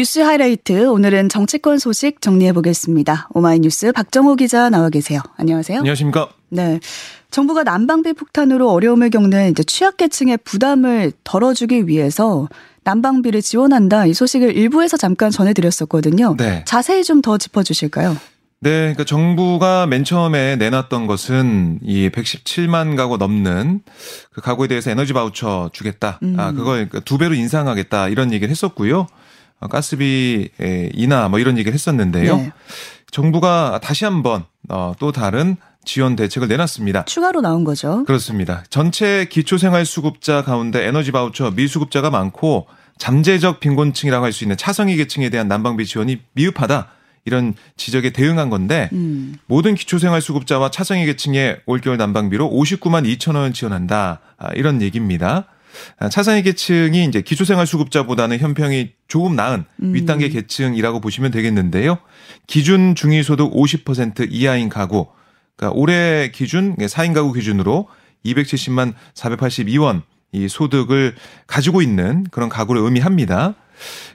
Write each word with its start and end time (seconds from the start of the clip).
뉴스 0.00 0.20
하이라이트 0.20 0.86
오늘은 0.86 1.28
정치권 1.28 1.78
소식 1.78 2.22
정리해 2.22 2.54
보겠습니다. 2.54 3.28
오마이뉴스 3.34 3.92
박정호 3.92 4.36
기자 4.36 4.70
나와 4.70 4.88
계세요. 4.88 5.20
안녕하세요. 5.36 5.80
안녕하십니까? 5.80 6.30
네. 6.48 6.80
정부가 7.30 7.64
난방비 7.64 8.14
폭탄으로 8.14 8.70
어려움을 8.70 9.10
겪는 9.10 9.50
이제 9.50 9.62
취약계층의 9.62 10.38
부담을 10.42 11.12
덜어주기 11.24 11.86
위해서 11.86 12.48
난방비를 12.84 13.42
지원한다 13.42 14.06
이 14.06 14.14
소식을 14.14 14.56
일부에서 14.56 14.96
잠깐 14.96 15.30
전해드렸었거든요. 15.30 16.34
네. 16.38 16.64
자세히 16.66 17.04
좀 17.04 17.20
더 17.20 17.36
짚어주실까요? 17.36 18.16
네, 18.62 18.70
그러니까 18.70 19.04
정부가 19.04 19.86
맨 19.86 20.04
처음에 20.04 20.56
내놨던 20.56 21.08
것은 21.08 21.78
이 21.82 22.08
117만 22.08 22.96
가구 22.96 23.18
넘는 23.18 23.80
그 24.32 24.40
가구에 24.40 24.66
대해서 24.66 24.90
에너지 24.90 25.12
바우처 25.12 25.68
주겠다. 25.74 26.18
음. 26.22 26.36
아, 26.38 26.52
그걸 26.52 26.88
그러니까 26.88 27.00
두 27.00 27.18
배로 27.18 27.34
인상하겠다. 27.34 28.08
이런 28.08 28.32
얘기를 28.32 28.50
했었고요. 28.50 29.06
어, 29.60 29.68
가스비 29.68 30.48
인하 30.94 31.28
뭐 31.28 31.38
이런 31.38 31.56
얘기를 31.58 31.72
했었는데요. 31.74 32.36
네. 32.36 32.52
정부가 33.10 33.80
다시 33.82 34.04
한번 34.04 34.44
어, 34.68 34.94
또 34.98 35.12
다른 35.12 35.56
지원 35.84 36.14
대책을 36.16 36.48
내놨습니다. 36.48 37.04
추가로 37.04 37.40
나온 37.40 37.64
거죠. 37.64 38.04
그렇습니다. 38.04 38.64
전체 38.70 39.26
기초생활수급자 39.30 40.42
가운데 40.42 40.86
에너지 40.86 41.10
바우처 41.10 41.52
미수급자가 41.52 42.10
많고 42.10 42.66
잠재적 42.98 43.60
빈곤층이라고 43.60 44.24
할 44.24 44.32
수 44.32 44.44
있는 44.44 44.56
차성위 44.56 44.96
계층에 44.96 45.30
대한 45.30 45.48
난방비 45.48 45.86
지원이 45.86 46.20
미흡하다. 46.34 46.88
이런 47.26 47.54
지적에 47.76 48.10
대응한 48.10 48.48
건데 48.50 48.88
음. 48.92 49.36
모든 49.46 49.74
기초생활수급자와 49.74 50.70
차상위 50.70 51.04
계층의 51.06 51.60
올겨울 51.66 51.96
난방비로 51.98 52.48
59만 52.48 53.06
2천 53.18 53.36
원 53.36 53.52
지원한다 53.52 54.20
아, 54.38 54.48
이런 54.54 54.80
얘기입니다. 54.80 55.44
아, 55.98 56.08
차상위 56.08 56.42
계층이 56.42 57.04
이제 57.04 57.22
기초생활수급자보다는 57.22 58.38
형평이 58.38 58.92
조금 59.08 59.36
나은 59.36 59.64
음. 59.82 59.94
윗단계 59.94 60.28
계층이라고 60.28 61.00
보시면 61.00 61.30
되겠는데요. 61.30 61.98
기준 62.46 62.94
중위소득 62.94 63.52
50% 63.52 64.28
이하인 64.30 64.68
가구, 64.68 65.08
그러니까 65.56 65.78
올해 65.78 66.30
기준 66.32 66.76
4인 66.76 67.14
가구 67.14 67.32
기준으로 67.32 67.88
270만 68.24 68.94
482원 69.14 70.02
이 70.32 70.48
소득을 70.48 71.16
가지고 71.46 71.82
있는 71.82 72.24
그런 72.30 72.48
가구를 72.48 72.82
의미합니다. 72.82 73.54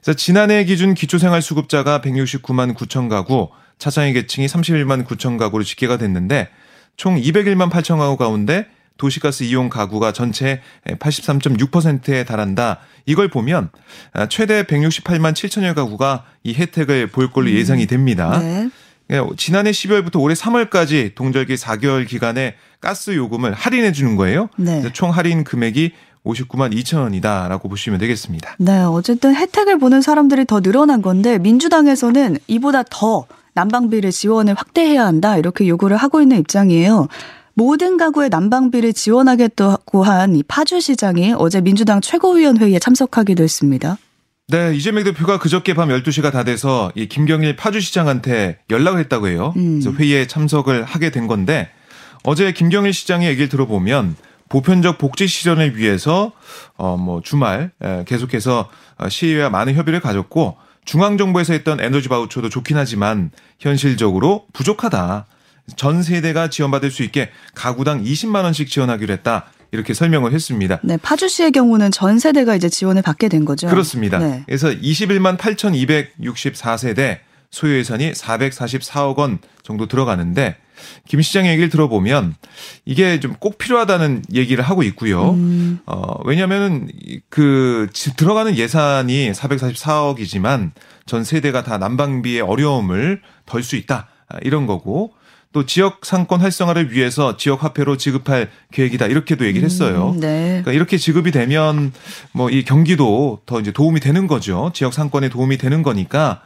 그래서 0.01 0.15
지난해 0.15 0.63
기준 0.63 0.93
기초생활수급자가 0.93 2.01
169만 2.01 2.75
9천 2.75 3.09
가구, 3.09 3.49
차상위 3.79 4.13
계층이 4.13 4.47
31만 4.47 5.05
9천 5.05 5.37
가구로 5.37 5.63
집계가 5.63 5.97
됐는데 5.97 6.49
총 6.95 7.19
201만 7.19 7.69
8천 7.69 7.97
가구 7.97 8.15
가운데 8.15 8.67
도시가스 8.97 9.43
이용 9.43 9.69
가구가 9.69 10.13
전체 10.13 10.61
83.6%에 10.87 12.23
달한다. 12.23 12.79
이걸 13.05 13.27
보면 13.29 13.69
최대 14.29 14.63
168만 14.63 15.33
7천여 15.33 15.75
가구가 15.75 16.25
이 16.43 16.53
혜택을 16.53 17.07
볼 17.07 17.31
걸로 17.31 17.47
음. 17.49 17.53
예상이 17.53 17.87
됩니다. 17.87 18.39
네. 18.39 18.69
예, 19.11 19.21
지난해 19.37 19.71
12월부터 19.71 20.19
올해 20.19 20.33
3월까지 20.33 21.13
동절기 21.13 21.55
4개월 21.55 22.07
기간에 22.07 22.55
가스 22.81 23.15
요금을 23.15 23.53
할인해 23.53 23.91
주는 23.91 24.15
거예요. 24.15 24.49
네. 24.57 24.83
총 24.93 25.11
할인 25.11 25.43
금액이 25.43 25.91
59만 26.25 26.73
2천 26.73 27.01
원이다라고 27.01 27.69
보시면 27.69 27.99
되겠습니다. 27.99 28.55
네, 28.57 28.79
어쨌든 28.79 29.35
혜택을 29.35 29.77
보는 29.77 30.01
사람들이 30.01 30.45
더 30.45 30.59
늘어난 30.59 31.03
건데 31.03 31.37
민주당에서는 31.37 32.37
이보다 32.47 32.83
더 32.89 33.27
난방비를 33.53 34.11
지원을 34.11 34.55
확대해야 34.55 35.05
한다 35.05 35.37
이렇게 35.37 35.67
요구를 35.67 35.97
하고 35.97 36.21
있는 36.21 36.37
입장이에요. 36.39 37.07
모든 37.55 37.97
가구에 37.97 38.27
난방비를 38.29 38.93
지원하겠다고 38.93 40.03
한 40.03 40.35
이 40.35 40.43
파주시장이 40.43 41.33
어제 41.37 41.61
민주당 41.61 42.01
최고위원회의에 42.01 42.79
참석하기도 42.79 43.43
했습니다. 43.43 43.97
네, 44.47 44.75
이재명 44.75 45.03
대표가 45.05 45.39
그저께 45.39 45.73
밤 45.73 45.89
12시가 45.89 46.31
다 46.31 46.43
돼서 46.43 46.91
이 46.95 47.07
김경일 47.07 47.55
파주시장한테 47.55 48.59
연락을 48.69 48.99
했다고 49.01 49.27
해요. 49.29 49.53
음. 49.55 49.79
그래서 49.79 49.97
회의에 49.97 50.27
참석을 50.27 50.83
하게 50.83 51.09
된 51.11 51.27
건데 51.27 51.69
어제 52.23 52.51
김경일 52.51 52.91
시장의 52.93 53.29
얘기를 53.29 53.47
들어보면 53.49 54.15
보편적 54.49 54.97
복지 54.97 55.25
실현을 55.27 55.77
위해서 55.77 56.33
어 56.77 56.97
뭐 56.97 57.21
주말 57.21 57.71
계속해서 58.05 58.69
시의회와 59.09 59.49
많은 59.49 59.75
협의를 59.75 59.99
가졌고 60.01 60.57
중앙 60.83 61.17
정부에서 61.17 61.53
했던 61.53 61.79
에너지 61.79 62.09
바우처도 62.09 62.49
좋긴 62.49 62.77
하지만 62.77 63.31
현실적으로 63.59 64.45
부족하다. 64.53 65.25
전 65.75 66.03
세대가 66.03 66.49
지원받을 66.49 66.91
수 66.91 67.03
있게 67.03 67.29
가구당 67.55 68.03
20만 68.03 68.43
원씩 68.43 68.69
지원하기로 68.69 69.13
했다. 69.13 69.45
이렇게 69.71 69.93
설명을 69.93 70.31
했습니다. 70.31 70.79
네, 70.83 70.95
파주시의 70.97 71.51
경우는 71.51 71.91
전 71.91 72.17
세대가 72.19 72.55
이제 72.55 72.69
지원을 72.69 73.01
받게 73.01 73.27
된 73.29 73.43
거죠. 73.45 73.67
그렇습니다. 73.67 74.19
네. 74.19 74.43
그래서 74.45 74.69
21만 74.69 75.37
8,264세대 75.37 77.19
소요 77.51 77.75
예산이 77.77 78.11
444억 78.11 79.17
원 79.17 79.39
정도 79.63 79.87
들어가는데 79.87 80.57
김 81.07 81.21
시장 81.21 81.47
얘기를 81.47 81.69
들어보면 81.69 82.35
이게 82.85 83.19
좀 83.19 83.35
꼭 83.39 83.57
필요하다는 83.57 84.23
얘기를 84.33 84.63
하고 84.63 84.83
있고요. 84.83 85.31
음. 85.31 85.79
어, 85.85 86.19
왜냐하면 86.25 86.87
그 87.29 87.87
들어가는 88.17 88.55
예산이 88.57 89.31
444억이지만 89.31 90.71
전 91.05 91.23
세대가 91.23 91.63
다 91.63 91.77
난방비의 91.77 92.41
어려움을 92.41 93.21
덜 93.45 93.63
수 93.63 93.75
있다 93.75 94.07
이런 94.41 94.67
거고 94.67 95.13
또 95.55 95.65
지역 95.65 96.05
상권 96.05 96.41
활성화를 96.41 96.91
위해서 96.91 97.37
지역 97.37 97.63
화폐로 97.63 97.95
지급할 97.95 98.49
계획이다 98.73 99.05
이렇게도 99.05 99.45
얘기를 99.45 99.65
했어요. 99.65 100.11
음, 100.13 100.19
네. 100.19 100.47
그러니까 100.49 100.73
이렇게 100.73 100.97
지급이 100.97 101.31
되면 101.31 101.93
뭐 102.33 102.49
이 102.51 102.65
경기도 102.65 103.39
더 103.45 103.61
이제 103.61 103.71
도움이 103.71 104.01
되는 104.01 104.27
거죠. 104.27 104.71
지역 104.73 104.93
상권에 104.93 105.29
도움이 105.29 105.57
되는 105.57 105.81
거니까 105.81 106.41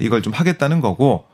이걸 0.00 0.22
좀 0.22 0.32
하겠다는 0.32 0.80
거고 0.80 1.24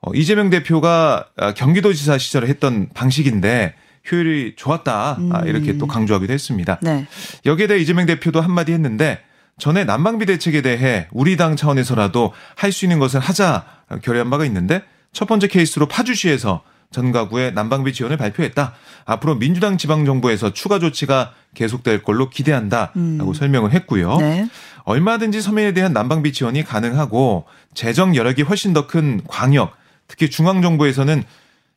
어, 0.00 0.10
이재명 0.14 0.48
대표가 0.48 1.26
아, 1.36 1.52
경기도지사 1.52 2.16
시절에 2.16 2.48
했던 2.48 2.88
방식인데 2.94 3.74
효율이 4.10 4.54
좋았다 4.56 5.16
음. 5.18 5.32
이렇게 5.44 5.76
또 5.76 5.86
강조하기도 5.86 6.32
했습니다. 6.32 6.78
네. 6.80 7.06
여기에 7.44 7.66
대해 7.66 7.78
이재명 7.78 8.06
대표도 8.06 8.40
한마디 8.40 8.72
했는데 8.72 9.20
전에 9.58 9.84
난방비 9.84 10.24
대책에 10.24 10.62
대해 10.62 11.08
우리 11.12 11.36
당 11.36 11.56
차원에서라도 11.56 12.32
할 12.56 12.72
수 12.72 12.86
있는 12.86 12.98
것을 12.98 13.20
하자 13.20 13.66
결의한 14.00 14.30
바가 14.30 14.46
있는데 14.46 14.82
첫 15.12 15.26
번째 15.26 15.48
케이스로 15.48 15.86
파주시에서 15.86 16.62
전 16.92 17.12
가구에 17.12 17.52
난방비 17.52 17.92
지원을 17.92 18.16
발표했다. 18.16 18.74
앞으로 19.04 19.36
민주당 19.36 19.78
지방정부에서 19.78 20.52
추가 20.52 20.78
조치가 20.78 21.32
계속될 21.54 22.02
걸로 22.02 22.28
기대한다라고 22.30 22.94
음. 22.96 23.32
설명을 23.32 23.72
했고요. 23.72 24.16
네. 24.18 24.48
얼마든지 24.84 25.40
서민에 25.40 25.72
대한 25.72 25.92
난방비 25.92 26.32
지원이 26.32 26.64
가능하고 26.64 27.46
재정 27.74 28.16
여력이 28.16 28.42
훨씬 28.42 28.72
더 28.72 28.86
큰 28.86 29.20
광역, 29.28 29.76
특히 30.08 30.30
중앙정부에서는 30.30 31.22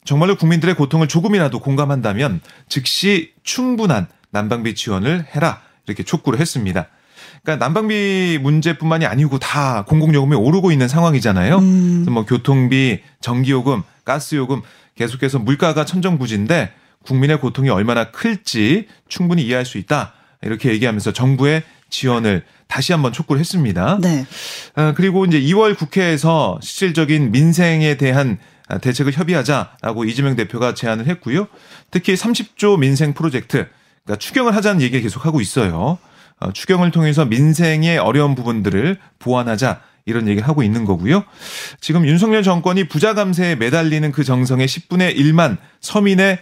정말로 0.03 0.35
국민들의 0.35 0.75
고통을 0.75 1.07
조금이라도 1.07 1.59
공감한다면 1.59 2.41
즉시 2.67 3.33
충분한 3.43 4.07
난방비 4.31 4.73
지원을 4.73 5.27
해라 5.35 5.61
이렇게 5.85 6.03
촉구를 6.03 6.39
했습니다. 6.39 6.87
그러니까 7.43 7.63
난방비 7.63 8.39
문제뿐만이 8.41 9.05
아니고 9.05 9.37
다 9.37 9.83
공공요금이 9.85 10.35
오르고 10.35 10.71
있는 10.71 10.87
상황이잖아요. 10.87 11.57
음. 11.57 12.05
뭐 12.09 12.25
교통비, 12.25 13.01
전기요금, 13.21 13.83
가스요금 14.05 14.61
계속해서 14.95 15.39
물가가 15.39 15.85
천정부지인데 15.85 16.73
국민의 17.05 17.39
고통이 17.39 17.69
얼마나 17.69 18.11
클지 18.11 18.87
충분히 19.07 19.43
이해할 19.43 19.65
수 19.65 19.77
있다. 19.77 20.13
이렇게 20.41 20.69
얘기하면서 20.71 21.13
정부의 21.13 21.63
지원을 21.89 22.43
다시 22.67 22.91
한번 22.91 23.13
촉구를 23.13 23.39
했습니다. 23.39 23.99
네. 24.01 24.25
아, 24.75 24.93
그리고 24.95 25.25
이제 25.25 25.39
2월 25.39 25.77
국회에서 25.77 26.59
실질적인 26.61 27.31
민생에 27.31 27.97
대한 27.97 28.39
대책을 28.81 29.13
협의하자라고 29.13 30.05
이재명 30.05 30.35
대표가 30.35 30.73
제안을 30.73 31.07
했고요. 31.07 31.47
특히 31.91 32.15
30조 32.15 32.79
민생 32.79 33.13
프로젝트, 33.13 33.67
그러니까 34.03 34.19
추경을 34.19 34.55
하자는 34.55 34.81
얘기를 34.81 35.01
계속하고 35.01 35.41
있어요. 35.41 35.97
어, 36.39 36.51
추경을 36.51 36.91
통해서 36.91 37.25
민생의 37.25 37.99
어려운 37.99 38.35
부분들을 38.35 38.97
보완하자 39.19 39.81
이런 40.05 40.27
얘기를 40.27 40.47
하고 40.47 40.63
있는 40.63 40.85
거고요. 40.85 41.23
지금 41.79 42.05
윤석열 42.05 42.43
정권이 42.43 42.87
부자 42.87 43.13
감세에 43.13 43.55
매달리는 43.55 44.11
그 44.11 44.23
정성의 44.23 44.67
10분의 44.67 45.15
1만 45.17 45.57
서민의 45.81 46.39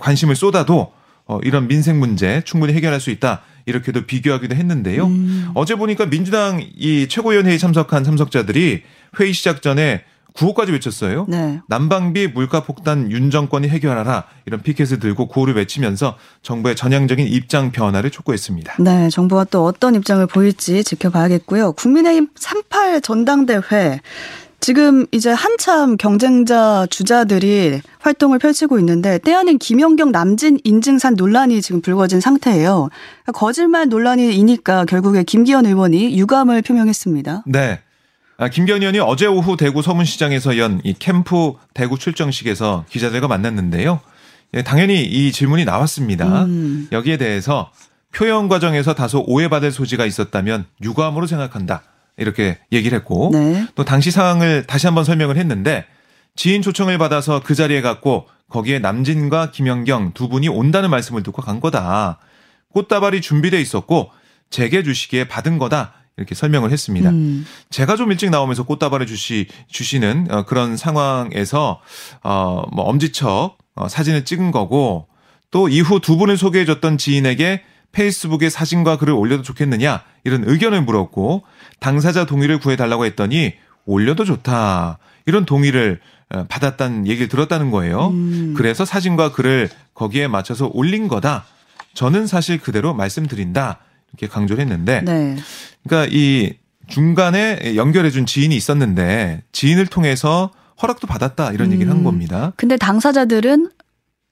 관심을 0.00 0.34
쏟아도 0.36 0.92
어, 1.26 1.38
이런 1.42 1.68
민생 1.68 1.98
문제 1.98 2.42
충분히 2.44 2.74
해결할 2.74 3.00
수 3.00 3.10
있다. 3.10 3.42
이렇게도 3.66 4.04
비교하기도 4.06 4.54
했는데요. 4.54 5.06
음. 5.06 5.50
어제 5.54 5.74
보니까 5.74 6.06
민주당 6.06 6.62
이 6.76 7.08
최고위원회에 7.08 7.56
참석한 7.56 8.04
참석자들이 8.04 8.82
회의 9.18 9.32
시작 9.32 9.62
전에 9.62 10.04
구호까지 10.34 10.72
외쳤어요. 10.72 11.26
네. 11.28 11.60
난방비 11.68 12.28
물가 12.28 12.64
폭탄 12.64 13.10
윤 13.10 13.30
정권이 13.30 13.68
해결하라 13.68 14.24
이런 14.46 14.62
피켓을 14.62 14.98
들고 14.98 15.28
구호를 15.28 15.54
외치면서 15.54 16.16
정부의 16.42 16.74
전향적인 16.74 17.26
입장 17.28 17.70
변화를 17.70 18.10
촉구했습니다. 18.10 18.76
네, 18.80 19.08
정부가 19.10 19.44
또 19.44 19.64
어떤 19.64 19.94
입장을 19.94 20.26
보일지 20.26 20.82
지켜봐야겠고요. 20.82 21.72
국민의힘 21.72 22.28
38 22.34 23.00
전당대회 23.00 24.00
지금 24.58 25.06
이제 25.12 25.30
한참 25.30 25.96
경쟁자 25.98 26.86
주자들이 26.88 27.82
활동을 28.00 28.38
펼치고 28.38 28.78
있는데 28.78 29.18
때 29.18 29.34
아닌 29.34 29.58
김연경 29.58 30.10
남진 30.10 30.58
인증산 30.64 31.14
논란이 31.14 31.60
지금 31.62 31.80
불거진 31.80 32.20
상태예요. 32.20 32.88
거짓말 33.34 33.88
논란이 33.88 34.34
이니까 34.34 34.86
결국에 34.86 35.22
김기현 35.22 35.66
의원이 35.66 36.18
유감을 36.18 36.62
표명했습니다. 36.62 37.44
네. 37.46 37.80
아, 38.36 38.48
김기현 38.48 38.80
의원이 38.80 38.98
어제 39.00 39.26
오후 39.26 39.56
대구 39.56 39.82
서문시장에서 39.82 40.58
연 40.58 40.80
이 40.84 40.94
캠프 40.98 41.52
대구 41.72 41.98
출정식에서 41.98 42.84
기자들과 42.90 43.28
만났는데요. 43.28 44.00
예, 44.54 44.62
당연히 44.62 45.04
이 45.04 45.32
질문이 45.32 45.64
나왔습니다. 45.64 46.44
음. 46.44 46.88
여기에 46.92 47.16
대해서 47.16 47.70
표현 48.12 48.48
과정에서 48.48 48.94
다소 48.94 49.24
오해받을 49.26 49.72
소지가 49.72 50.04
있었다면 50.06 50.66
유감으로 50.82 51.26
생각한다. 51.26 51.82
이렇게 52.16 52.58
얘기를 52.70 52.96
했고 52.96 53.30
네. 53.32 53.66
또 53.74 53.84
당시 53.84 54.12
상황을 54.12 54.66
다시 54.66 54.86
한번 54.86 55.02
설명을 55.04 55.36
했는데 55.36 55.84
지인 56.36 56.62
초청을 56.62 56.98
받아서 56.98 57.40
그 57.44 57.54
자리에 57.56 57.80
갔고 57.80 58.26
거기에 58.48 58.78
남진과 58.78 59.50
김연경 59.50 60.12
두 60.14 60.28
분이 60.28 60.48
온다는 60.48 60.90
말씀을 60.90 61.22
듣고 61.24 61.42
간 61.42 61.58
거다. 61.60 62.18
꽃다발이 62.72 63.20
준비돼 63.20 63.60
있었고 63.60 64.10
제게 64.50 64.82
주시기에 64.84 65.26
받은 65.26 65.58
거다. 65.58 65.94
이렇게 66.16 66.34
설명을 66.34 66.70
했습니다. 66.70 67.10
음. 67.10 67.44
제가 67.70 67.96
좀 67.96 68.12
일찍 68.12 68.30
나오면서 68.30 68.62
꽃다발을 68.64 69.06
주시 69.06 69.48
주시는 69.68 70.28
어, 70.30 70.44
그런 70.44 70.76
상황에서 70.76 71.80
어뭐 72.22 72.82
엄지척 72.82 73.58
어, 73.74 73.88
사진을 73.88 74.24
찍은 74.24 74.52
거고 74.52 75.08
또 75.50 75.68
이후 75.68 76.00
두 76.00 76.16
분을 76.16 76.36
소개해줬던 76.36 76.98
지인에게 76.98 77.62
페이스북에 77.92 78.48
사진과 78.48 78.98
글을 78.98 79.14
올려도 79.14 79.42
좋겠느냐 79.42 80.02
이런 80.24 80.44
의견을 80.46 80.82
물었고 80.82 81.44
당사자 81.80 82.26
동의를 82.26 82.58
구해달라고 82.58 83.04
했더니 83.06 83.54
올려도 83.86 84.24
좋다 84.24 84.98
이런 85.26 85.44
동의를 85.44 86.00
어, 86.30 86.46
받았다는 86.48 87.08
얘기를 87.08 87.28
들었다는 87.28 87.70
거예요. 87.72 88.08
음. 88.08 88.54
그래서 88.56 88.84
사진과 88.84 89.32
글을 89.32 89.68
거기에 89.94 90.28
맞춰서 90.28 90.70
올린 90.72 91.08
거다. 91.08 91.44
저는 91.94 92.26
사실 92.26 92.58
그대로 92.58 92.94
말씀드린다 92.94 93.78
이렇게 94.18 94.32
강조를 94.32 94.62
했는데 94.62 95.02
네. 95.02 95.36
그러니까 95.86 96.10
이 96.14 96.54
중간에 96.86 97.74
연결해 97.76 98.10
준 98.10 98.26
지인이 98.26 98.54
있었는데 98.54 99.42
지인을 99.52 99.86
통해서 99.86 100.50
허락도 100.82 101.06
받았다 101.06 101.52
이런 101.52 101.72
얘기를 101.72 101.90
한 101.90 101.98
음. 101.98 102.04
겁니다. 102.04 102.52
근데 102.56 102.76
당사자들은 102.76 103.70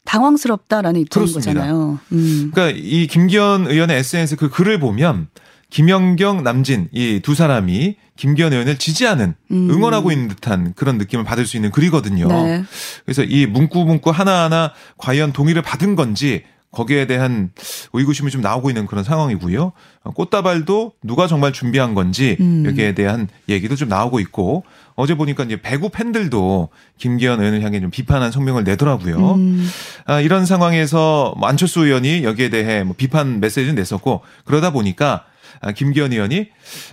당황스럽다라는 0.04 1.00
입장인 1.00 1.26
그렇습니다. 1.32 1.60
거잖아요. 1.62 1.98
음. 2.12 2.50
그러니까 2.52 2.78
이 2.82 3.06
김기현 3.06 3.66
의원의 3.68 3.98
SNS 3.98 4.36
그 4.36 4.48
글을 4.50 4.80
보면 4.80 5.28
김연경, 5.70 6.42
남진 6.42 6.88
이 6.92 7.20
두 7.22 7.34
사람이 7.34 7.96
김기현 8.16 8.52
의원을 8.52 8.76
지지하는 8.76 9.34
음. 9.52 9.70
응원하고 9.70 10.12
있는 10.12 10.28
듯한 10.28 10.74
그런 10.74 10.98
느낌을 10.98 11.24
받을 11.24 11.46
수 11.46 11.56
있는 11.56 11.70
글이거든요. 11.70 12.28
네. 12.28 12.64
그래서 13.06 13.22
이 13.22 13.46
문구 13.46 13.84
문구 13.84 14.10
하나하나 14.10 14.72
과연 14.98 15.32
동의를 15.32 15.62
받은 15.62 15.96
건지 15.96 16.42
거기에 16.72 17.06
대한 17.06 17.50
의구심이 17.92 18.30
좀 18.30 18.40
나오고 18.40 18.70
있는 18.70 18.86
그런 18.86 19.04
상황이고요. 19.04 19.72
어, 20.04 20.10
꽃다발도 20.10 20.92
누가 21.02 21.26
정말 21.26 21.52
준비한 21.52 21.94
건지 21.94 22.36
음. 22.40 22.64
여기에 22.66 22.94
대한 22.94 23.28
얘기도 23.48 23.76
좀 23.76 23.88
나오고 23.88 24.20
있고 24.20 24.64
어제 24.94 25.14
보니까 25.14 25.44
이제 25.44 25.60
배구 25.60 25.90
팬들도 25.90 26.70
김기현 26.98 27.40
의원을 27.40 27.62
향해 27.62 27.80
좀 27.80 27.90
비판한 27.90 28.32
성명을 28.32 28.64
내더라고요. 28.64 29.34
음. 29.34 29.68
아, 30.06 30.20
이런 30.20 30.46
상황에서 30.46 31.34
뭐 31.38 31.48
안철수 31.48 31.84
의원이 31.84 32.24
여기에 32.24 32.48
대해 32.48 32.82
뭐 32.84 32.94
비판 32.96 33.40
메시지를 33.40 33.74
냈었고 33.74 34.22
그러다 34.44 34.70
보니까 34.70 35.24
아, 35.60 35.72
김기현 35.72 36.12
의원이 36.12 36.48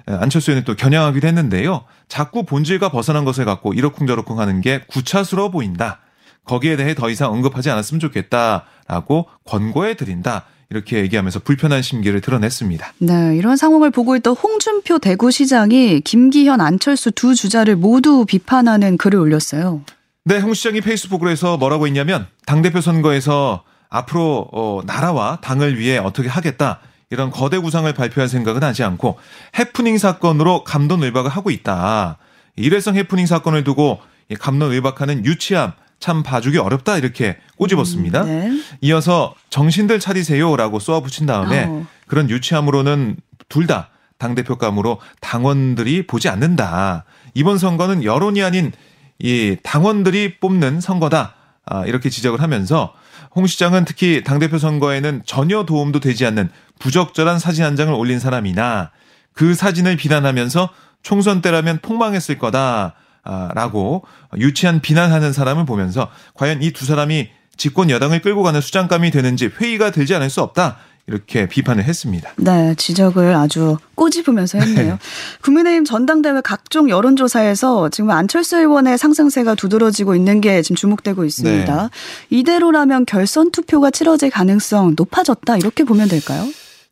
아, 0.07 0.19
안철수 0.21 0.51
의원을 0.51 0.65
또 0.65 0.75
겨냥하기도 0.75 1.25
했는데요. 1.25 1.85
자꾸 2.09 2.43
본질과 2.43 2.89
벗어난 2.89 3.23
것을 3.23 3.45
갖고 3.45 3.73
이러쿵저러쿵 3.73 4.39
하는 4.39 4.59
게 4.59 4.81
구차스러워 4.87 5.49
보인다. 5.51 6.01
거기에 6.45 6.75
대해 6.75 6.95
더 6.95 7.09
이상 7.09 7.31
언급하지 7.31 7.69
않았으면 7.69 7.99
좋겠다라고 7.99 9.27
권고해 9.45 9.95
드린다. 9.95 10.45
이렇게 10.71 10.97
얘기하면서 10.97 11.39
불편한 11.39 11.81
심기를 11.81 12.21
드러냈습니다. 12.21 12.93
네, 12.99 13.35
이런 13.35 13.57
상황을 13.57 13.89
보고 13.89 14.15
있던 14.15 14.35
홍준표 14.35 14.99
대구시장이 14.99 16.01
김기현, 16.01 16.61
안철수 16.61 17.11
두 17.11 17.33
주자를 17.33 17.75
모두 17.75 18.23
비판하는 18.25 18.97
글을 18.97 19.19
올렸어요. 19.19 19.81
네, 20.25 20.37
홍 20.37 20.53
시장이 20.53 20.81
페이스북으로 20.81 21.31
해서 21.31 21.57
뭐라고 21.57 21.87
했냐면 21.87 22.27
당대표 22.45 22.81
선거에서 22.81 23.63
앞으로 23.89 24.47
어, 24.51 24.81
나라와 24.85 25.39
당을 25.41 25.79
위해 25.79 25.97
어떻게 25.97 26.29
하겠다 26.29 26.79
이런 27.09 27.31
거대 27.31 27.57
구상을 27.57 27.91
발표할 27.91 28.29
생각은 28.29 28.61
하지 28.61 28.83
않고 28.83 29.17
해프닝 29.57 29.97
사건으로 29.97 30.63
감론을박을 30.63 31.31
하고 31.31 31.49
있다. 31.49 32.17
일회성 32.55 32.95
해프닝 32.95 33.25
사건을 33.25 33.63
두고 33.63 33.99
이 34.29 34.35
감론을박하는 34.35 35.25
유치함 35.25 35.71
참 35.99 36.23
봐주기 36.23 36.57
어렵다 36.57 36.97
이렇게 36.97 37.37
꼬집었습니다. 37.57 38.23
네. 38.23 38.51
이어서 38.81 39.35
정신들 39.49 39.99
차리세요라고 39.99 40.79
쏘아붙인 40.79 41.25
다음에 41.25 41.65
어. 41.67 41.85
그런 42.07 42.29
유치함으로는 42.29 43.17
둘 43.49 43.67
다 43.67 43.89
당대표감으로 44.19 44.99
당원들이 45.21 46.05
보지 46.05 46.29
않는다. 46.29 47.05
이번 47.33 47.57
선거는 47.57 48.03
여론이 48.03 48.43
아닌 48.43 48.71
이 49.17 49.55
당원들이 49.63 50.39
뽑는 50.39 50.81
선거다. 50.81 51.35
아, 51.65 51.85
이렇게 51.85 52.09
지적을 52.09 52.41
하면서 52.41 52.93
홍 53.35 53.47
시장은 53.47 53.85
특히 53.85 54.23
당대표 54.23 54.57
선거에는 54.57 55.21
전혀 55.25 55.63
도움도 55.65 55.99
되지 55.99 56.25
않는 56.25 56.49
부적절한 56.79 57.39
사진 57.39 57.63
한 57.63 57.75
장을 57.75 57.93
올린 57.93 58.19
사람이나 58.19 58.91
그 59.33 59.53
사진을 59.53 59.95
비난하면서 59.97 60.69
총선 61.01 61.41
때라면 61.41 61.79
폭망했을 61.81 62.37
거다. 62.39 62.95
아, 63.23 63.49
라고 63.53 64.03
유치한 64.37 64.79
비난하는 64.81 65.33
사람을 65.33 65.65
보면서 65.65 66.09
과연 66.35 66.61
이 66.63 66.71
두 66.71 66.85
사람이 66.85 67.29
집권 67.57 67.89
여당을 67.89 68.21
끌고 68.21 68.41
가는 68.41 68.61
수장감이 68.61 69.11
되는지 69.11 69.47
회의가 69.59 69.91
들지 69.91 70.15
않을 70.15 70.29
수 70.29 70.41
없다. 70.41 70.77
이렇게 71.07 71.47
비판을 71.47 71.83
했습니다. 71.83 72.29
네, 72.37 72.75
지적을 72.75 73.33
아주 73.33 73.77
꼬집으면서 73.95 74.59
했네요. 74.59 74.99
국민의힘 75.41 75.83
전당대회 75.83 76.39
각종 76.43 76.87
여론조사에서 76.87 77.89
지금 77.89 78.11
안철수 78.11 78.57
의원의 78.57 78.99
상승세가 78.99 79.55
두드러지고 79.55 80.15
있는 80.15 80.39
게 80.39 80.61
지금 80.61 80.75
주목되고 80.75 81.25
있습니다. 81.25 81.81
네. 81.81 81.89
이대로라면 82.29 83.05
결선 83.07 83.49
투표가 83.51 83.89
치러질 83.89 84.29
가능성 84.29 84.93
높아졌다 84.95 85.57
이렇게 85.57 85.83
보면 85.83 86.07
될까요? 86.09 86.45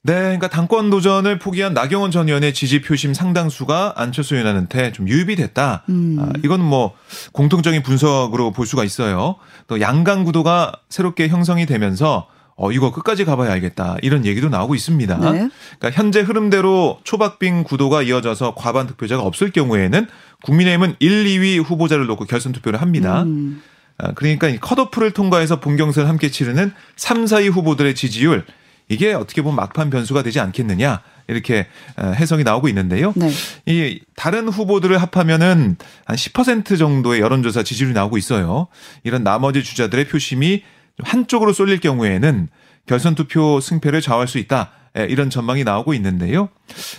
네, 0.07 0.13
그러니까 0.13 0.47
당권 0.47 0.89
도전을 0.89 1.37
포기한 1.37 1.73
나경원 1.73 2.11
전 2.11 2.29
의원의 2.29 2.53
지지 2.53 2.81
표심 2.81 3.13
상당수가 3.13 3.95
안철수 3.97 4.35
의원한테 4.35 4.93
좀 4.93 5.05
유입이 5.09 5.35
됐다. 5.35 5.83
음. 5.89 6.15
아, 6.17 6.29
이건 6.45 6.63
뭐 6.63 6.95
공통적인 7.33 7.83
분석으로 7.83 8.51
볼 8.51 8.65
수가 8.65 8.85
있어요. 8.85 9.35
또 9.67 9.81
양강 9.81 10.23
구도가 10.23 10.71
새롭게 10.87 11.27
형성이 11.27 11.65
되면서 11.65 12.27
어 12.55 12.71
이거 12.71 12.93
끝까지 12.93 13.25
가봐야 13.25 13.51
알겠다 13.51 13.97
이런 14.01 14.25
얘기도 14.25 14.47
나오고 14.47 14.75
있습니다. 14.75 15.17
네. 15.17 15.49
그러니까 15.77 15.91
현재 15.91 16.21
흐름대로 16.21 16.99
초박빙 17.03 17.65
구도가 17.65 18.01
이어져서 18.03 18.55
과반 18.55 18.87
득표자가 18.87 19.21
없을 19.21 19.51
경우에는 19.51 20.07
국민의힘은 20.43 20.95
1, 20.99 21.25
2위 21.25 21.61
후보자를 21.61 22.05
놓고 22.05 22.23
결선 22.25 22.53
투표를 22.53 22.81
합니다. 22.81 23.23
음. 23.23 23.61
아, 23.97 24.13
그러니까 24.13 24.47
이 24.47 24.57
컷오프를 24.57 25.11
통과해서 25.11 25.59
본경선을 25.59 26.07
함께 26.07 26.31
치르는 26.31 26.71
3, 26.95 27.25
4위 27.25 27.51
후보들의 27.51 27.93
지지율 27.93 28.45
이게 28.89 29.13
어떻게 29.13 29.41
보면 29.41 29.55
막판 29.55 29.89
변수가 29.89 30.23
되지 30.23 30.39
않겠느냐 30.39 31.01
이렇게 31.27 31.67
어, 31.97 32.13
해석이 32.15 32.43
나오고 32.43 32.69
있는데요. 32.69 33.13
네. 33.15 33.29
이 33.65 33.99
다른 34.15 34.47
후보들을 34.47 34.97
합하면은 34.97 35.77
한 36.05 36.15
10% 36.15 36.77
정도의 36.77 37.21
여론조사 37.21 37.63
지지율이 37.63 37.93
나오고 37.93 38.17
있어요. 38.17 38.67
이런 39.03 39.23
나머지 39.23 39.63
주자들의 39.63 40.07
표심이 40.07 40.63
좀 40.97 41.05
한쪽으로 41.05 41.53
쏠릴 41.53 41.79
경우에는 41.79 42.47
결선 42.85 43.15
투표 43.15 43.59
승패를 43.59 44.01
좌우할 44.01 44.27
수 44.27 44.37
있다. 44.37 44.71
예, 44.97 45.05
이런 45.05 45.29
전망이 45.29 45.63
나오고 45.63 45.93
있는데요. 45.95 46.49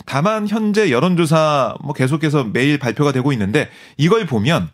다만 0.07 0.47
현재 0.47 0.91
여론조사 0.91 1.77
뭐 1.83 1.95
계속해서 1.95 2.45
매일 2.45 2.79
발표가 2.79 3.13
되고 3.13 3.33
있는데 3.33 3.69
이걸 3.97 4.27
보면 4.27 4.69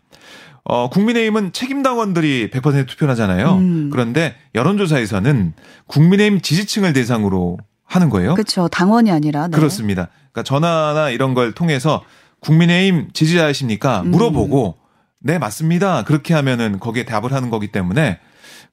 어, 0.64 0.88
국민의힘은 0.88 1.52
책임당원들이 1.52 2.50
100% 2.50 2.86
투표를 2.88 3.12
하잖아요. 3.12 3.56
음. 3.56 3.90
그런데 3.92 4.34
여론조사에서는 4.54 5.52
국민의힘 5.86 6.40
지지층을 6.40 6.94
대상으로 6.94 7.58
하는 7.84 8.08
거예요. 8.08 8.34
그렇죠. 8.34 8.68
당원이 8.68 9.10
아니라. 9.10 9.48
네. 9.48 9.56
그렇습니다. 9.56 10.08
그러니까 10.32 10.42
전화나 10.42 11.10
이런 11.10 11.34
걸 11.34 11.52
통해서 11.52 12.02
국민의힘 12.40 13.10
지지자이십니까? 13.12 14.02
음. 14.02 14.10
물어보고 14.10 14.76
네 15.20 15.38
맞습니다. 15.38 16.04
그렇게 16.04 16.32
하면은 16.34 16.80
거기에 16.80 17.04
답을 17.04 17.32
하는 17.32 17.50
거기 17.50 17.70
때문에 17.70 18.18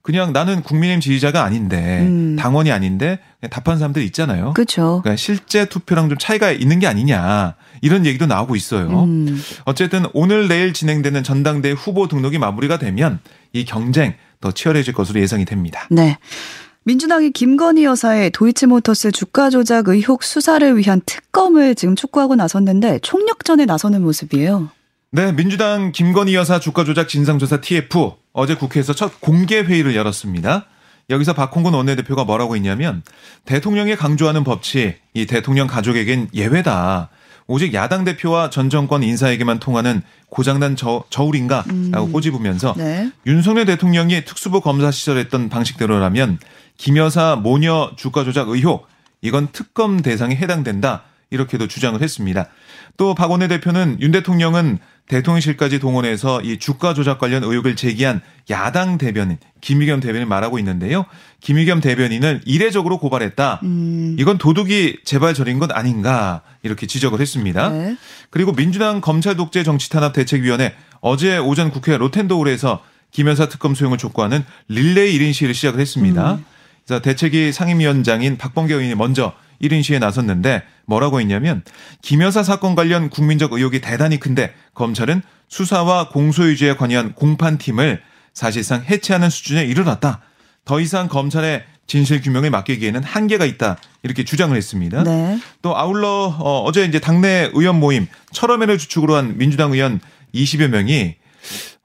그냥 0.01 0.34
나는 0.34 0.63
국민의힘 0.63 1.00
지지자가 1.00 1.43
아닌데 1.43 2.00
음. 2.01 2.36
당원이 2.38 2.72
아닌데 2.72 3.20
답하는 3.50 3.77
사람들 3.77 4.01
있잖아요. 4.03 4.53
그렇죠. 4.53 5.01
그러니까 5.03 5.15
실제 5.15 5.65
투표랑 5.65 6.10
좀 6.10 6.17
차이가 6.17 6.51
있는 6.51 6.79
게 6.79 6.88
아니냐 6.88 7.55
이런 7.81 8.05
얘기도 8.05 8.25
나오고 8.25 8.55
있어요. 8.55 9.03
음. 9.03 9.41
어쨌든 9.65 10.05
오늘 10.13 10.48
내일 10.48 10.74
진행되는 10.74 11.24
전당대 11.24 11.72
후보 11.72 12.08
등록이 12.08 12.39
마무리가 12.39 12.79
되면 12.79 13.20
이 13.53 13.65
경쟁 13.65 14.15
더 14.39 14.51
치열해질 14.51 14.93
것으로 14.93 15.20
예상이 15.20 15.46
됩니다. 15.46 15.88
네. 15.91 16.17
민주당이 16.84 17.29
김건희 17.31 17.84
여사의 17.84 18.31
도이치모터스 18.31 19.12
주가 19.12 19.51
조작 19.51 19.88
의혹 19.88 20.24
수사를 20.24 20.77
위한 20.77 21.00
특검을 21.05 21.75
지금 21.75 21.96
촉구하고 21.96 22.36
나섰는데 22.36 23.00
총력전에 23.03 23.65
나서는 23.65 24.01
모습이에요. 24.01 24.72
네, 25.13 25.33
민주당 25.33 25.91
김건희 25.91 26.35
여사 26.35 26.57
주가 26.57 26.85
조작 26.85 27.09
진상조사 27.09 27.59
TF 27.59 28.11
어제 28.31 28.55
국회에서 28.55 28.93
첫 28.93 29.19
공개 29.19 29.59
회의를 29.59 29.93
열었습니다. 29.93 30.67
여기서 31.09 31.33
박홍근 31.33 31.73
원내대표가 31.73 32.23
뭐라고 32.23 32.55
했냐면 32.55 33.03
대통령이 33.43 33.97
강조하는 33.97 34.45
법치 34.45 34.95
이 35.13 35.25
대통령 35.25 35.67
가족에겐 35.67 36.29
예외다. 36.33 37.09
오직 37.47 37.73
야당 37.73 38.05
대표와 38.05 38.49
전 38.51 38.69
정권 38.69 39.03
인사에게만 39.03 39.59
통하는 39.59 40.01
고장난 40.29 40.77
저, 40.77 41.03
저울인가라고 41.09 41.71
음. 41.73 42.11
꼬집으면서 42.13 42.73
네. 42.77 43.11
윤석열 43.25 43.65
대통령이 43.65 44.23
특수부 44.23 44.61
검사 44.61 44.91
시절 44.91 45.17
했던 45.17 45.49
방식대로라면 45.49 46.39
김 46.77 46.95
여사 46.95 47.35
모녀 47.35 47.91
주가 47.97 48.23
조작 48.23 48.47
의혹 48.47 48.87
이건 49.21 49.49
특검 49.51 50.01
대상에 50.01 50.37
해당된다 50.37 51.03
이렇게도 51.31 51.67
주장을 51.67 52.00
했습니다. 52.00 52.47
또 52.97 53.15
박원내 53.15 53.47
대표는 53.47 53.97
윤 54.01 54.11
대통령은 54.11 54.79
대통령실까지 55.07 55.79
동원해서 55.79 56.41
이 56.41 56.57
주가 56.57 56.93
조작 56.93 57.19
관련 57.19 57.43
의혹을 57.43 57.75
제기한 57.75 58.21
야당 58.50 58.97
대변인 58.97 59.38
김의겸 59.59 60.00
대변인 60.00 60.27
말하고 60.27 60.59
있는데요. 60.59 61.05
김의겸 61.41 61.81
대변인을 61.81 62.41
이례적으로 62.45 62.97
고발했다. 63.00 63.61
음. 63.63 64.15
이건 64.19 64.38
도둑이 64.38 64.97
제발 65.03 65.33
저린 65.33 65.59
것 65.59 65.71
아닌가 65.71 66.41
이렇게 66.63 66.85
지적을 66.85 67.19
했습니다. 67.19 67.69
네. 67.69 67.97
그리고 68.29 68.53
민주당 68.53 69.01
검찰 69.01 69.35
독재 69.35 69.63
정치 69.63 69.89
탄압 69.89 70.13
대책위원회 70.13 70.75
어제 71.01 71.38
오전 71.38 71.71
국회 71.71 71.97
로텐도홀에서 71.97 72.83
김여사 73.11 73.50
특검 73.50 73.75
소용을 73.75 73.97
촉구하는 73.97 74.43
릴레이 74.69 75.17
1인 75.17 75.33
시위를 75.33 75.53
시작을 75.53 75.79
했습니다. 75.79 76.39
그래서 76.85 77.01
대책위 77.01 77.51
상임위원장인 77.51 78.38
박범계 78.38 78.73
의원이 78.73 78.95
먼저 78.95 79.33
1인 79.61 79.83
시위에 79.83 79.99
나섰는데 79.99 80.63
뭐라고 80.85 81.19
했냐면 81.19 81.63
김여사 82.01 82.43
사건 82.43 82.75
관련 82.75 83.09
국민적 83.09 83.53
의혹이 83.53 83.81
대단히 83.81 84.19
큰데 84.19 84.53
검찰은 84.73 85.21
수사와 85.47 86.09
공소유지에 86.09 86.75
관여한 86.75 87.13
공판팀을 87.13 88.01
사실상 88.33 88.83
해체하는 88.83 89.29
수준에 89.29 89.65
이르렀다. 89.65 90.21
더 90.65 90.79
이상 90.79 91.07
검찰의 91.07 91.63
진실 91.87 92.21
규명에 92.21 92.49
맡기기에는 92.49 93.03
한계가 93.03 93.45
있다. 93.45 93.77
이렇게 94.03 94.23
주장을 94.23 94.55
했습니다. 94.55 95.03
네. 95.03 95.39
또 95.61 95.77
아울러 95.77 96.33
어, 96.39 96.63
어제 96.63 96.85
이제 96.85 96.99
당내 96.99 97.51
의원 97.53 97.79
모임 97.79 98.07
철험회를 98.31 98.77
주축으로 98.77 99.15
한 99.15 99.37
민주당 99.37 99.73
의원 99.73 99.99
20여 100.33 100.67
명이 100.67 101.15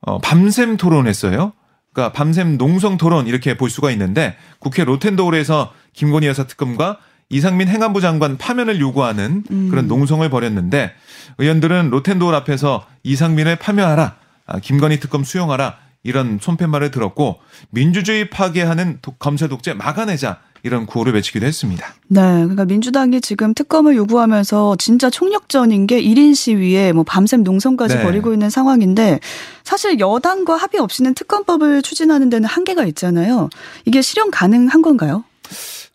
어, 0.03 0.19
밤샘 0.19 0.77
토론했어요. 0.77 1.53
그러니까 1.93 2.13
밤샘 2.13 2.59
농성 2.59 2.99
토론 2.99 3.27
이렇게 3.27 3.57
볼 3.57 3.71
수가 3.71 3.91
있는데 3.91 4.37
국회 4.59 4.85
로텐도홀에서 4.85 5.73
김건희 5.95 6.27
여사 6.27 6.47
특검과 6.47 6.99
이상민 7.29 7.69
행안부 7.69 8.01
장관 8.01 8.39
파면을 8.39 8.81
요구하는 8.81 9.43
그런 9.71 9.89
농성을 9.89 10.29
벌였는데 10.29 10.93
의원들은 11.39 11.91
로텐도홀 11.91 12.35
앞에서 12.35 12.87
이상민을 13.03 13.57
파면하라, 13.57 14.17
아, 14.47 14.59
김건희 14.61 15.01
특검 15.01 15.25
수용하라 15.25 15.77
이런 16.05 16.39
손팻말을 16.41 16.93
들었고 16.93 17.41
민주주의 17.71 18.31
파괴하는 18.31 18.99
독- 19.03 19.19
검찰 19.19 19.49
독재 19.49 19.75
막아내자 19.75 20.39
이런 20.63 20.87
구호를 20.87 21.13
외치기도 21.15 21.45
했습니다. 21.47 21.85
네. 22.09 22.21
그러니까 22.21 22.65
민주당이 22.65 23.21
지금 23.21 23.55
특검을 23.55 23.97
요구하면서 23.97 24.77
진짜 24.79 25.11
총력전인 25.11 25.87
게 25.89 26.01
1인 26.01 26.35
시위에 26.35 26.93
뭐 26.93 27.03
밤샘 27.05 27.43
농성까지 27.43 27.97
네. 27.97 28.03
벌이고 28.05 28.33
있는 28.33 28.51
상황인데 28.51 29.19
사실 29.65 29.99
여당과 29.99 30.57
합의 30.57 30.81
없이는 30.81 31.15
특검법을 31.15 31.83
추진하는 31.83 32.31
데는 32.31 32.49
한계가 32.49 32.85
있잖아요. 32.87 33.49
이게 33.85 34.01
실현 34.03 34.31
가능한 34.31 34.83
건가요? 34.83 35.25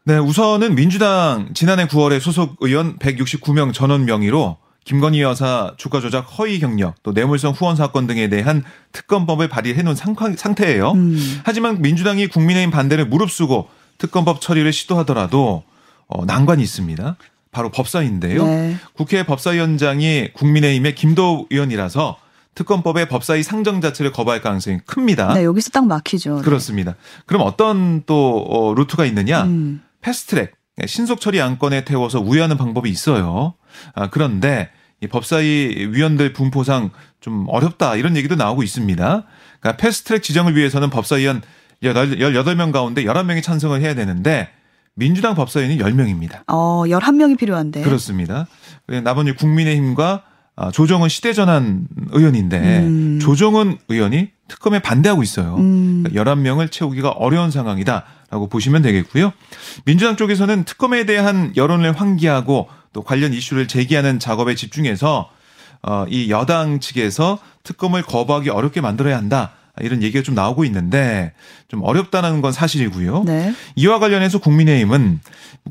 네, 0.04 0.18
우선은 0.18 0.76
민주당 0.76 1.50
지난해 1.54 1.86
9월에 1.88 2.20
소속 2.20 2.56
의원 2.62 2.98
169명 2.98 3.74
전원 3.74 4.06
명의로 4.06 4.58
김건희 4.84 5.22
여사 5.22 5.74
주가 5.78 6.00
조작 6.02 6.22
허위 6.40 6.60
경력 6.60 6.96
또 7.04 7.12
뇌물성 7.12 7.54
후원 7.54 7.76
사건 7.76 8.08
등에 8.08 8.28
대한 8.30 8.64
특검법을 8.94 9.48
발의해 9.48 9.84
놓은 9.84 9.94
상황- 9.96 10.36
상태예요. 10.36 10.94
음. 10.94 11.42
하지만 11.44 11.82
민주당이 11.84 12.28
국민의힘 12.28 12.72
반대를 12.72 13.06
무릅쓰고 13.06 13.70
특검법 14.00 14.42
처리를 14.42 14.74
시도하더라도 14.74 15.64
어, 16.08 16.26
난관이 16.26 16.64
있습니다. 16.64 17.16
바로 17.52 17.70
법사위인데요. 17.70 18.44
네. 18.44 18.76
국회 18.94 19.24
법사위원장이 19.26 20.30
국민의힘의 20.34 20.96
김도 20.96 21.48
의원이라서 21.52 22.18
특검법의 22.56 23.08
법사위 23.08 23.44
상정 23.44 23.82
자체를 23.82 24.12
거부할 24.12 24.42
가능성이 24.42 24.80
큽니다. 24.86 25.36
네, 25.36 25.44
여기서 25.46 25.70
딱 25.70 25.86
막히죠. 25.86 26.38
그렇습니다. 26.38 26.96
그럼 27.28 27.44
어떤 27.46 28.04
또 28.08 28.44
어, 28.50 28.74
루트가 28.74 29.06
있느냐? 29.06 29.44
음. 29.44 29.84
패스트트랙 30.02 30.54
신속 30.86 31.22
처리 31.22 31.42
안건에 31.42 31.86
태워서 31.86 32.20
우회하는 32.20 32.58
방법이 32.58 32.90
있어요. 32.90 33.54
아, 33.94 34.10
그런데 34.10 34.70
이 35.02 35.08
법사위 35.08 35.90
위원들 35.92 36.34
분포상 36.34 36.92
좀 37.20 37.46
어렵다 37.50 37.96
이런 37.96 38.16
얘기도 38.16 38.36
나오고 38.36 38.64
있습니다. 38.64 39.24
그러니까 39.60 39.78
패스트트랙 39.78 40.24
지정을 40.24 40.56
위해서는 40.56 40.90
법사위원 40.90 41.42
18명 41.84 42.72
가운데 42.72 43.04
11명이 43.04 43.42
찬성을 43.42 43.80
해야 43.82 43.96
되는데 43.96 44.50
민주당 44.94 45.36
법사위는 45.36 45.78
10명입니다. 45.78 46.44
어, 46.48 46.84
11명이 46.86 47.38
필요한데. 47.38 47.82
그렇습니다. 47.82 48.48
그리고 48.86 49.02
나머지 49.04 49.34
국민의힘과 49.34 50.24
아, 50.56 50.70
조정은 50.70 51.10
시대전환 51.10 51.88
의원인데 52.12 52.80
음. 52.80 53.20
조정은 53.20 53.78
의원이 53.88 54.30
특검에 54.48 54.80
반대하고 54.80 55.24
있어요. 55.24 55.56
음. 55.56 56.04
11명을 56.14 56.72
채우기가 56.72 57.10
어려운 57.10 57.52
상황이다 57.52 58.04
라고 58.32 58.48
보시면 58.48 58.82
되겠고요. 58.82 59.34
민주당 59.84 60.16
쪽에서는 60.16 60.64
특검에 60.64 61.06
대한 61.06 61.54
여론을 61.58 61.92
환기하고 61.92 62.70
또 62.94 63.04
관련 63.04 63.34
이슈를 63.34 63.68
제기하는 63.68 64.20
작업에 64.20 64.56
집중해서 64.56 65.30
어, 65.84 66.06
이 66.10 66.30
여당 66.32 66.80
측에서 66.80 67.40
특검을 67.64 68.04
거부하기 68.04 68.50
어렵게 68.50 68.82
만들어야 68.82 69.18
한다. 69.18 69.52
이런 69.82 70.02
얘기가 70.04 70.24
좀 70.24 70.36
나오고 70.36 70.64
있는데 70.66 71.34
좀 71.68 71.84
어렵다는 71.84 72.42
건 72.42 72.52
사실이고요. 72.52 73.24
네. 73.26 73.54
이와 73.76 74.00
관련해서 74.00 74.40
국민의힘은 74.40 75.20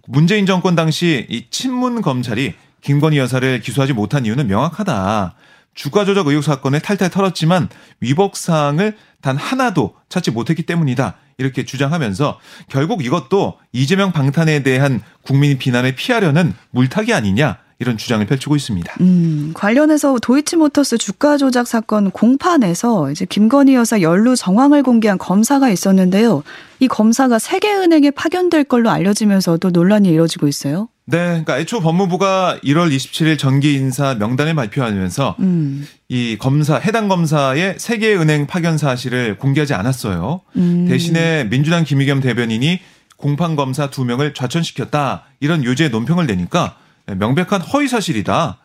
문재인 0.07 0.47
정권 0.47 0.75
당시 0.75 1.27
이 1.29 1.47
친문 1.51 2.03
검찰이 2.03 2.55
김건희 2.83 3.19
여사를 3.19 3.61
기소하지 3.61 3.93
못한 3.93 4.27
이유는 4.27 4.47
명확하다. 4.49 5.35
주가 5.81 6.05
조작 6.05 6.27
의혹 6.27 6.45
사건을 6.45 6.81
탈탈 6.81 7.09
털었지만 7.09 7.71
위법 8.01 8.37
사항을 8.37 8.99
단 9.23 9.39
하나도 9.39 9.95
찾지 10.11 10.31
못했기 10.31 10.65
때문이다. 10.65 11.17
이렇게 11.39 11.65
주장하면서 11.65 12.39
결국 12.69 13.03
이것도 13.03 13.55
이재명 13.73 14.13
방탄에 14.13 14.63
대한 14.63 15.01
국민 15.23 15.57
비난을 15.57 15.95
피하려는 15.95 16.53
물타기 16.73 17.15
아니냐 17.15 17.57
이런 17.79 17.97
주장을 17.97 18.27
펼치고 18.27 18.57
있습니다. 18.57 18.93
음, 19.01 19.53
관련해서 19.55 20.19
도이치모터스 20.21 20.99
주가 20.99 21.39
조작 21.39 21.67
사건 21.67 22.11
공판에서 22.11 23.11
이제 23.11 23.25
김건희 23.25 23.75
여사 23.75 24.03
연루 24.03 24.37
정황을 24.37 24.83
공개한 24.83 25.17
검사가 25.17 25.71
있었는데요. 25.71 26.43
이 26.81 26.89
검사가 26.89 27.39
세계은행에 27.39 28.11
파견될 28.11 28.65
걸로 28.65 28.91
알려지면서도 28.91 29.71
논란이 29.71 30.11
이뤄지고 30.11 30.47
있어요. 30.47 30.89
네, 31.11 31.19
그러니까 31.19 31.59
애초 31.59 31.81
법무부가 31.81 32.61
1월 32.63 32.95
27일 32.95 33.37
정기 33.37 33.75
인사 33.75 34.15
명단을 34.15 34.55
발표하면서 34.55 35.37
음, 35.41 35.87
이 36.09 36.37
검사 36.39 36.77
해당 36.77 37.09
검사의 37.09 37.75
세계 37.79 38.15
은행 38.15 38.47
파견 38.47 38.79
사실을 38.79 39.37
공개하지 39.37 39.75
않았어요. 39.75 40.41
음. 40.57 40.87
대신에 40.89 41.45
민주당 41.51 41.83
김의겸 41.83 42.21
대변인이 42.21 42.79
공판 43.17 43.57
검사 43.57 43.91
두 43.91 44.05
명을 44.05 44.35
좌천시켰다 44.35 45.25
이런 45.41 45.65
요지의 45.65 45.91
논평을 45.91 46.27
내니까 46.27 46.77
명백한 47.07 47.61
허위 47.61 47.89
사실이다. 47.89 48.59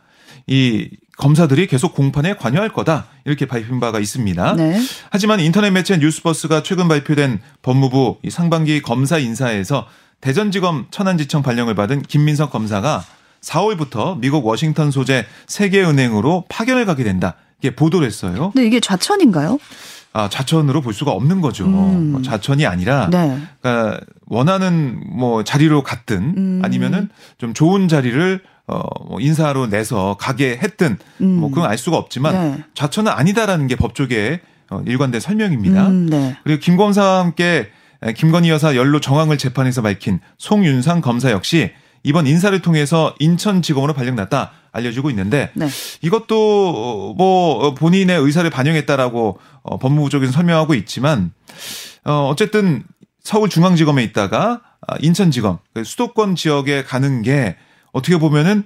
이 0.46 0.88
검사들이 1.16 1.66
계속 1.66 1.94
공판에 1.94 2.36
관여할 2.36 2.68
거다 2.68 3.06
이렇게 3.24 3.46
밝힌 3.46 3.80
바가 3.80 3.98
있습니다. 3.98 4.54
네. 4.54 4.80
하지만 5.10 5.40
인터넷 5.40 5.70
매체 5.70 5.96
뉴스버스가 5.96 6.62
최근 6.62 6.86
발표된 6.86 7.40
법무부 7.62 8.18
이 8.22 8.30
상반기 8.30 8.82
검사 8.82 9.18
인사에서 9.18 9.86
대전지검 10.20 10.86
천안지청 10.90 11.42
발령을 11.42 11.74
받은 11.74 12.02
김민석 12.02 12.50
검사가 12.50 13.04
4월부터 13.40 14.18
미국 14.18 14.46
워싱턴 14.46 14.90
소재 14.90 15.24
세계은행으로 15.46 16.44
파견을 16.48 16.84
가게 16.84 17.04
된다. 17.04 17.36
이게 17.60 17.74
보도를 17.74 18.06
했어요. 18.06 18.50
근데 18.52 18.66
이게 18.66 18.80
좌천인가요? 18.80 19.58
아, 20.12 20.28
좌천으로 20.28 20.80
볼 20.80 20.94
수가 20.94 21.12
없는 21.12 21.40
거죠. 21.40 21.66
음. 21.66 22.12
뭐 22.12 22.22
좌천이 22.22 22.66
아니라 22.66 23.08
네. 23.10 23.38
그러니까 23.60 24.00
원하는 24.26 25.00
뭐 25.06 25.44
자리로 25.44 25.82
갔든 25.82 26.34
음. 26.36 26.62
아니면은 26.64 27.08
좀 27.38 27.52
좋은 27.52 27.86
자리를 27.86 28.40
어, 28.66 28.80
뭐 29.08 29.20
인사로 29.20 29.68
내서 29.68 30.16
가게 30.18 30.58
했든 30.60 30.98
음. 31.20 31.26
뭐 31.36 31.50
그건 31.50 31.68
알 31.70 31.78
수가 31.78 31.96
없지만 31.98 32.32
네. 32.34 32.64
좌천은 32.74 33.12
아니다라는 33.12 33.66
게 33.66 33.76
법조계의 33.76 34.40
어, 34.70 34.82
일관된 34.86 35.20
설명입니다. 35.20 35.86
음, 35.86 36.06
네. 36.06 36.36
그리고 36.42 36.60
김 36.60 36.76
검사와 36.76 37.20
함께 37.20 37.68
김건희 38.12 38.50
여사 38.50 38.76
연루 38.76 39.00
정황을 39.00 39.38
재판에서 39.38 39.82
밝힌 39.82 40.20
송윤상 40.38 41.00
검사 41.00 41.30
역시 41.30 41.72
이번 42.02 42.26
인사를 42.26 42.60
통해서 42.62 43.14
인천지검으로 43.18 43.92
발령났다 43.92 44.52
알려지고 44.70 45.10
있는데 45.10 45.50
네. 45.54 45.66
이것도 46.02 47.14
뭐 47.16 47.74
본인의 47.74 48.20
의사를 48.20 48.48
반영했다라고 48.48 49.38
어, 49.62 49.78
법무부 49.78 50.10
쪽에서 50.10 50.32
설명하고 50.32 50.74
있지만 50.74 51.32
어 52.04 52.28
어쨌든 52.30 52.84
서울중앙지검에 53.22 54.04
있다가 54.04 54.60
아, 54.86 54.96
인천지검 55.00 55.58
그 55.74 55.82
수도권 55.82 56.36
지역에 56.36 56.84
가는 56.84 57.22
게 57.22 57.56
어떻게 57.96 58.18
보면은 58.18 58.64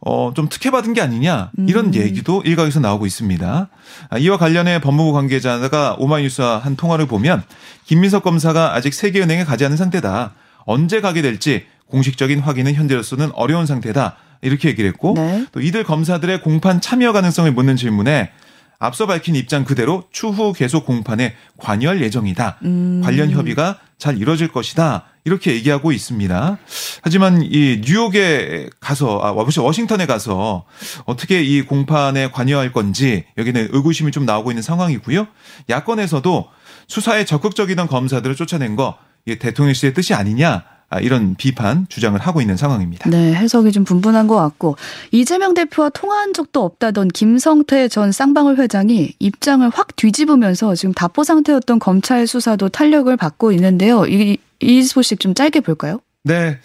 어 0.00 0.32
좀 0.34 0.48
특혜받은 0.48 0.92
게 0.92 1.00
아니냐 1.00 1.50
이런 1.66 1.86
음. 1.86 1.94
얘기도 1.94 2.42
일각에서 2.44 2.78
나오고 2.80 3.06
있습니다. 3.06 3.68
아, 4.10 4.18
이와 4.18 4.36
관련해 4.36 4.80
법무부 4.80 5.12
관계자가 5.12 5.96
오마이뉴스와 5.98 6.58
한 6.58 6.76
통화를 6.76 7.06
보면 7.06 7.42
김민석 7.86 8.22
검사가 8.22 8.74
아직 8.74 8.92
세계은행에 8.92 9.44
가지 9.44 9.64
않은 9.64 9.76
상태다. 9.76 10.34
언제 10.66 11.00
가게 11.00 11.22
될지 11.22 11.64
공식적인 11.88 12.40
확인은 12.40 12.74
현재로서는 12.74 13.30
어려운 13.34 13.64
상태다. 13.66 14.16
이렇게 14.42 14.68
얘기를 14.68 14.88
했고 14.90 15.14
네. 15.16 15.46
또 15.52 15.60
이들 15.60 15.84
검사들의 15.84 16.42
공판 16.42 16.80
참여 16.82 17.12
가능성을 17.12 17.50
묻는 17.52 17.76
질문에 17.76 18.30
앞서 18.78 19.06
밝힌 19.06 19.34
입장 19.34 19.64
그대로 19.64 20.04
추후 20.12 20.52
계속 20.52 20.84
공판에 20.84 21.34
관여할 21.56 22.02
예정이다. 22.02 22.58
음. 22.64 23.00
관련 23.02 23.30
협의가 23.30 23.78
잘 23.98 24.18
이루어질 24.18 24.48
것이다. 24.48 25.04
이렇게 25.24 25.54
얘기하고 25.54 25.90
있습니다. 25.90 26.58
하지만 27.02 27.42
이 27.42 27.80
뉴욕에 27.84 28.68
가서 28.78 29.20
아 29.22 29.32
워싱턴에 29.32 30.06
가서 30.06 30.64
어떻게 31.04 31.42
이 31.42 31.62
공판에 31.62 32.30
관여할 32.30 32.72
건지 32.72 33.24
여기는 33.36 33.70
의구심이 33.72 34.12
좀 34.12 34.24
나오고 34.24 34.52
있는 34.52 34.62
상황이고요. 34.62 35.26
야권에서도 35.68 36.48
수사에 36.88 37.24
적극적이던 37.24 37.88
검사들을 37.88 38.36
쫓아낸 38.36 38.76
거 38.76 38.98
이게 39.24 39.38
대통령실의 39.38 39.94
뜻이 39.94 40.14
아니냐 40.14 40.50
아, 40.50 40.75
이런 41.00 41.34
비판 41.34 41.86
주장을 41.88 42.18
하고 42.18 42.40
있는 42.40 42.56
상황입니다. 42.56 43.10
네, 43.10 43.34
해석이 43.34 43.72
좀 43.72 43.84
분분한 43.84 44.28
것 44.28 44.36
같고 44.36 44.76
이재명 45.10 45.52
대표와 45.54 45.90
통화한 45.90 46.32
적도 46.32 46.64
없다던 46.64 47.08
김성태 47.08 47.88
전 47.88 48.12
쌍방울 48.12 48.58
회장이 48.58 49.14
입장을 49.18 49.68
확 49.70 49.96
뒤집으면서 49.96 50.74
지금 50.74 50.94
답보 50.94 51.24
상태였던 51.24 51.78
검찰 51.80 52.26
수사도 52.26 52.68
탄력을 52.68 53.14
받고 53.16 53.52
있는데요. 53.52 54.06
이, 54.06 54.38
이 54.60 54.82
소식 54.82 55.20
좀 55.20 55.34
짧게 55.34 55.60
볼까요? 55.60 56.00
네. 56.22 56.58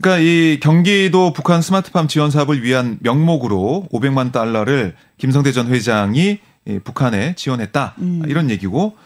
그러니까 0.00 0.22
이 0.22 0.58
경기도 0.60 1.32
북한 1.32 1.62
스마트팜 1.62 2.08
지원 2.08 2.30
사업을 2.30 2.62
위한 2.62 2.98
명목으로 3.00 3.88
500만 3.92 4.32
달러를 4.32 4.94
김성태 5.18 5.52
전 5.52 5.68
회장이 5.68 6.38
북한에 6.84 7.34
지원했다. 7.36 7.94
음. 7.98 8.22
이런 8.26 8.50
얘기고 8.50 8.96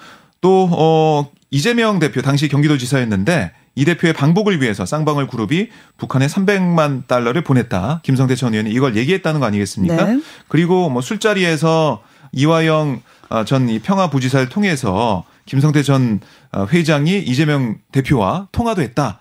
또 0.40 0.68
어, 0.72 1.30
이재명 1.50 1.98
대표 1.98 2.22
당시 2.22 2.48
경기도지사였는데 2.48 3.52
이 3.78 3.84
대표의 3.84 4.12
방북을 4.12 4.60
위해서 4.60 4.84
쌍방울 4.84 5.28
그룹이 5.28 5.68
북한에 5.98 6.26
300만 6.26 7.06
달러를 7.06 7.44
보냈다. 7.44 8.00
김성태 8.02 8.34
전 8.34 8.52
의원이 8.52 8.72
이걸 8.72 8.96
얘기했다는 8.96 9.38
거 9.38 9.46
아니겠습니까? 9.46 10.04
네. 10.04 10.20
그리고 10.48 10.90
뭐 10.90 11.00
술자리에서 11.00 12.02
이화영 12.32 13.00
어, 13.28 13.44
전 13.44 13.68
평화부지사를 13.80 14.48
통해서 14.48 15.22
김성태 15.46 15.84
전 15.84 16.18
어, 16.50 16.66
회장이 16.66 17.20
이재명 17.20 17.76
대표와 17.92 18.48
통화도 18.50 18.82
했다. 18.82 19.20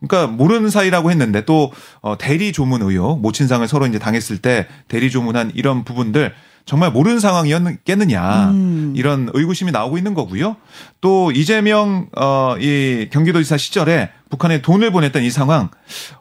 그러니까 0.00 0.32
모르는 0.32 0.70
사이라고 0.70 1.10
했는데 1.10 1.44
또 1.44 1.70
어, 2.00 2.16
대리 2.16 2.52
조문 2.52 2.80
의혹, 2.80 3.20
모친상을 3.20 3.68
서로 3.68 3.86
이제 3.86 3.98
당했을 3.98 4.38
때 4.38 4.68
대리 4.88 5.10
조문한 5.10 5.52
이런 5.54 5.84
부분들 5.84 6.32
정말 6.68 6.90
모르는 6.90 7.18
상황이었겠느냐 7.18 8.50
음. 8.50 8.92
이런 8.94 9.30
의구심이 9.32 9.72
나오고 9.72 9.96
있는 9.96 10.12
거고요. 10.12 10.56
또 11.00 11.32
이재명 11.32 12.08
어이 12.14 13.08
경기도지사 13.10 13.56
시절에 13.56 14.10
북한에 14.28 14.60
돈을 14.60 14.90
보냈던 14.92 15.22
이 15.22 15.30
상황 15.30 15.70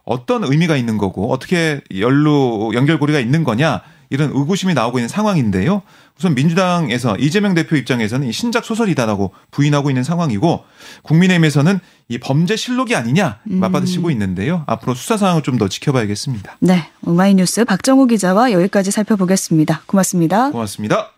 어떤 0.05 0.45
의미가 0.45 0.77
있는 0.77 0.97
거고 0.97 1.33
어떻게 1.33 1.81
연루 1.99 2.71
연결고리가 2.73 3.19
있는 3.19 3.43
거냐 3.43 3.81
이런 4.09 4.31
의구심이 4.33 4.73
나오고 4.73 4.99
있는 4.99 5.09
상황인데요. 5.09 5.81
우선 6.17 6.33
민주당에서 6.33 7.17
이재명 7.17 7.53
대표 7.53 7.75
입장에서는 7.75 8.27
이 8.27 8.31
신작 8.31 8.65
소설이다라고 8.65 9.33
부인하고 9.51 9.89
있는 9.89 10.03
상황이고 10.03 10.63
국민의힘에서는 11.03 11.79
이 12.09 12.17
범죄 12.19 12.55
실록이 12.55 12.95
아니냐 12.95 13.39
맞받으시고 13.43 14.09
있는데요. 14.11 14.63
앞으로 14.67 14.93
수사 14.93 15.17
상황을 15.17 15.43
좀 15.43 15.57
더 15.57 15.67
지켜봐야겠습니다. 15.67 16.57
네, 16.59 16.89
오마이뉴스 17.03 17.65
박정우 17.65 18.05
기자와 18.07 18.51
여기까지 18.51 18.91
살펴보겠습니다. 18.91 19.81
고맙습니다. 19.87 20.51
고맙습니다. 20.51 21.16